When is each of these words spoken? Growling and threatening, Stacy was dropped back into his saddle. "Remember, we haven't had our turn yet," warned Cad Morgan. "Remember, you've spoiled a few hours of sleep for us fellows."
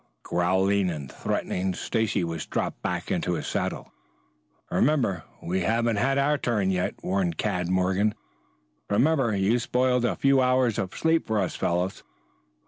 Growling 0.23 0.89
and 0.89 1.11
threatening, 1.11 1.75
Stacy 1.75 2.23
was 2.23 2.47
dropped 2.47 2.81
back 2.81 3.11
into 3.11 3.33
his 3.35 3.45
saddle. 3.45 3.93
"Remember, 4.71 5.25
we 5.43 5.59
haven't 5.59 5.97
had 5.97 6.17
our 6.17 6.39
turn 6.39 6.71
yet," 6.71 6.95
warned 7.03 7.37
Cad 7.37 7.69
Morgan. 7.69 8.15
"Remember, 8.89 9.35
you've 9.37 9.61
spoiled 9.61 10.03
a 10.03 10.15
few 10.15 10.41
hours 10.41 10.79
of 10.79 10.95
sleep 10.97 11.27
for 11.27 11.37
us 11.39 11.55
fellows." 11.55 12.01